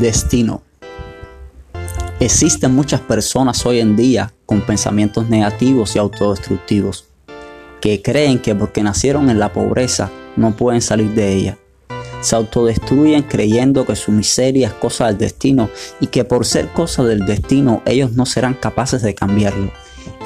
[0.00, 0.62] Destino.
[2.20, 7.04] Existen muchas personas hoy en día con pensamientos negativos y autodestructivos,
[7.82, 11.58] que creen que porque nacieron en la pobreza no pueden salir de ella.
[12.22, 15.68] Se autodestruyen creyendo que su miseria es cosa del destino
[16.00, 19.70] y que por ser cosa del destino ellos no serán capaces de cambiarlo.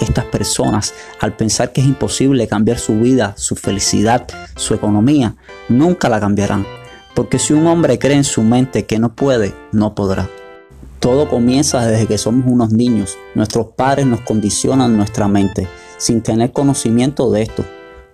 [0.01, 5.35] Estas personas, al pensar que es imposible cambiar su vida, su felicidad, su economía,
[5.69, 6.65] nunca la cambiarán.
[7.15, 10.29] Porque si un hombre cree en su mente que no puede, no podrá.
[10.99, 13.19] Todo comienza desde que somos unos niños.
[13.35, 15.69] Nuestros padres nos condicionan nuestra mente
[15.99, 17.65] sin tener conocimiento de esto.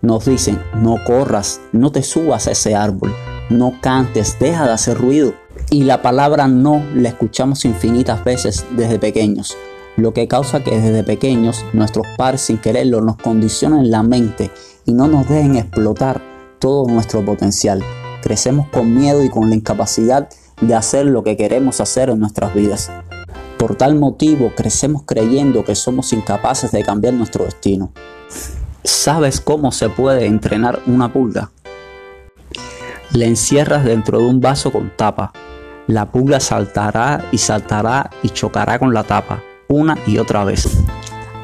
[0.02, 3.14] Nos dicen, no corras, no te subas a ese árbol,
[3.48, 5.34] no cantes, deja de hacer ruido.
[5.70, 9.56] Y la palabra no la escuchamos infinitas veces desde pequeños,
[9.96, 14.50] lo que causa que desde pequeños nuestros padres sin quererlo nos condicionen la mente
[14.84, 16.20] y no nos dejen explotar
[16.58, 17.82] todo nuestro potencial.
[18.22, 20.28] Crecemos con miedo y con la incapacidad
[20.60, 22.90] de hacer lo que queremos hacer en nuestras vidas.
[23.58, 27.92] Por tal motivo crecemos creyendo que somos incapaces de cambiar nuestro destino.
[28.84, 31.50] ¿Sabes cómo se puede entrenar una pulga?
[33.12, 35.32] La encierras dentro de un vaso con tapa.
[35.86, 40.68] La pulga saltará y saltará y chocará con la tapa una y otra vez,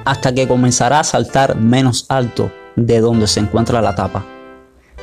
[0.04, 4.24] hasta que comenzará a saltar menos alto de donde se encuentra la tapa.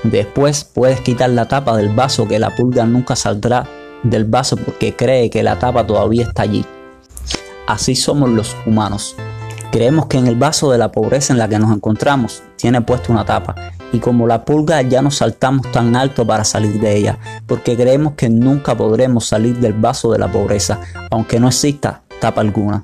[0.04, 3.66] Después puedes quitar la tapa del vaso que la pulga nunca saldrá
[4.04, 6.66] del vaso porque cree que la tapa todavía está allí.
[7.68, 9.16] Así somos los humanos.
[9.72, 13.12] Creemos que en el vaso de la pobreza en la que nos encontramos tiene puesta
[13.12, 13.56] una tapa
[13.92, 18.14] y como la pulga ya no saltamos tan alto para salir de ella porque creemos
[18.14, 22.84] que nunca podremos salir del vaso de la pobreza aunque no exista tapa alguna.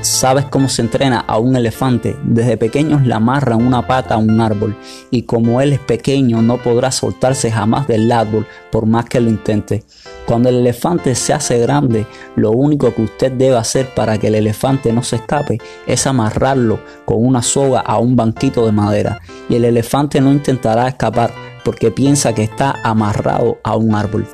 [0.00, 2.16] ¿Sabes cómo se entrena a un elefante?
[2.22, 4.76] Desde pequeños le amarran una pata a un árbol
[5.10, 9.28] y como él es pequeño no podrá soltarse jamás del árbol por más que lo
[9.28, 9.82] intente.
[10.24, 14.36] Cuando el elefante se hace grande, lo único que usted debe hacer para que el
[14.36, 19.56] elefante no se escape es amarrarlo con una soga a un banquito de madera y
[19.56, 21.32] el elefante no intentará escapar
[21.64, 24.28] porque piensa que está amarrado a un árbol.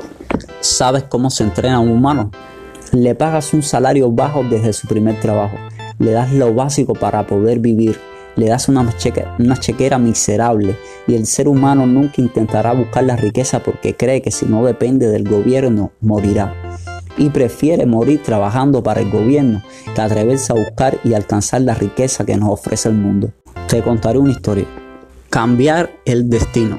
[0.60, 2.30] ¿Sabes cómo se entrena a un humano?
[2.94, 5.56] Le pagas un salario bajo desde su primer trabajo.
[5.98, 7.98] Le das lo básico para poder vivir.
[8.36, 10.76] Le das una, chequera miserable
[11.08, 15.08] y el ser humano nunca intentará buscar la riqueza porque cree que si no depende
[15.08, 16.54] del gobierno morirá.
[17.16, 19.60] Y prefiere morir trabajando para el gobierno
[19.92, 23.32] que atreverse a buscar y alcanzar la riqueza que nos ofrece el mundo.
[23.66, 24.66] Te contaré una historia.
[25.30, 26.78] Cambiar el destino.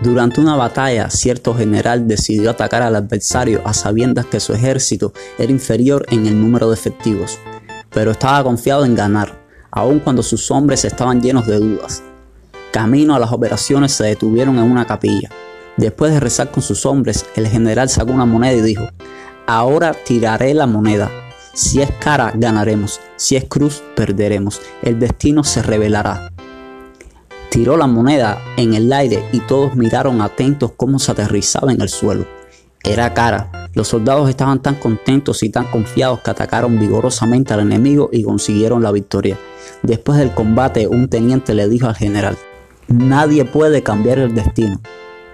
[0.00, 5.52] Durante una batalla, cierto general decidió atacar al adversario a sabiendas que su ejército era
[5.52, 7.38] inferior en el número de efectivos,
[7.90, 9.38] pero estaba confiado en ganar,
[9.70, 12.02] aun cuando sus hombres estaban llenos de dudas.
[12.72, 15.28] Camino a las operaciones se detuvieron en una capilla.
[15.76, 18.88] Después de rezar con sus hombres, el general sacó una moneda y dijo,
[19.46, 21.10] ahora tiraré la moneda.
[21.52, 23.00] Si es cara, ganaremos.
[23.16, 24.62] Si es cruz, perderemos.
[24.82, 26.30] El destino se revelará.
[27.50, 31.88] Tiró la moneda en el aire y todos miraron atentos cómo se aterrizaba en el
[31.88, 32.24] suelo.
[32.84, 33.68] Era cara.
[33.74, 38.84] Los soldados estaban tan contentos y tan confiados que atacaron vigorosamente al enemigo y consiguieron
[38.84, 39.36] la victoria.
[39.82, 42.38] Después del combate, un teniente le dijo al general,
[42.86, 44.80] Nadie puede cambiar el destino.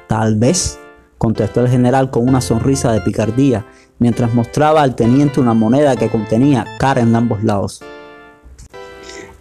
[0.06, 0.78] Tal vez,
[1.18, 3.66] contestó el general con una sonrisa de picardía,
[3.98, 7.82] mientras mostraba al teniente una moneda que contenía cara en ambos lados.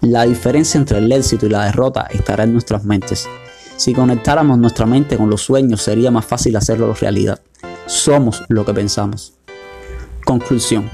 [0.06, 3.28] La diferencia entre el éxito y la derrota estará en nuestras mentes.
[3.76, 7.42] Si conectáramos nuestra mente con los sueños sería más fácil hacerlo realidad.
[7.88, 9.34] Somos lo que pensamos.
[10.24, 10.92] Conclusión.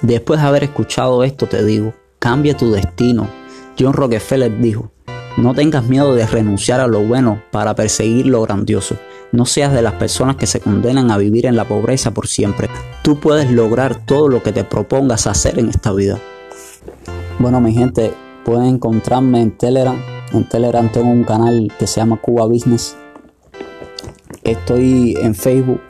[0.00, 3.28] Después de haber escuchado esto te digo, cambia tu destino.
[3.76, 4.92] John Rockefeller dijo,
[5.36, 8.96] no tengas miedo de renunciar a lo bueno para perseguir lo grandioso.
[9.32, 12.70] No seas de las personas que se condenan a vivir en la pobreza por siempre.
[13.02, 16.20] Tú puedes lograr todo lo que te propongas hacer en esta vida.
[17.40, 18.14] Bueno, mi gente,
[18.44, 20.00] pueden encontrarme en Telegram.
[20.32, 22.96] En Telegram tengo un canal que se llama Cuba Business.
[24.44, 25.80] Estoy en Facebook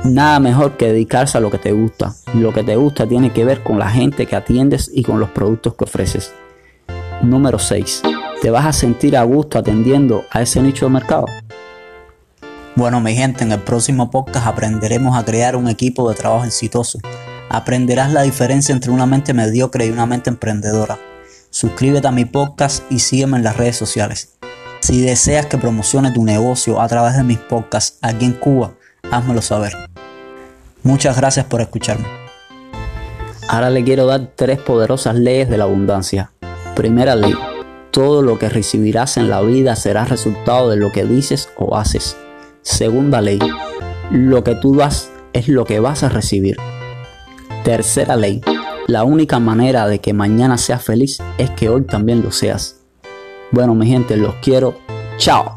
[0.05, 2.15] Nada mejor que dedicarse a lo que te gusta.
[2.35, 5.31] Lo que te gusta tiene que ver con la gente que atiendes y con los
[5.31, 6.33] productos que ofreces.
[7.23, 8.03] Número 6.
[8.43, 11.27] ¿Te vas a sentir a gusto atendiendo a ese nicho de mercado?
[12.79, 17.01] Bueno, mi gente, en el próximo podcast aprenderemos a crear un equipo de trabajo exitoso.
[17.51, 20.97] Aprenderás la diferencia entre una mente mediocre y una mente emprendedora.
[21.51, 24.39] Suscríbete a mi podcast y sígueme en las redes sociales.
[24.79, 28.75] Si deseas que promocione tu negocio a través de mis podcasts aquí en Cuba,
[29.11, 29.73] házmelo saber.
[30.85, 32.07] Muchas gracias por escucharme.
[33.49, 36.31] Ahora le quiero dar tres poderosas leyes de la abundancia.
[36.77, 37.35] Primera ley.
[37.91, 42.17] Todo lo que recibirás en la vida será resultado de lo que dices o haces.
[42.63, 43.39] Segunda ley.
[44.11, 46.57] Lo que tú das es lo que vas a recibir.
[47.65, 48.41] Tercera ley.
[48.87, 52.81] La única manera de que mañana seas feliz es que hoy también lo seas.
[53.51, 54.79] Bueno, mi gente, los quiero.
[55.19, 55.55] Chao.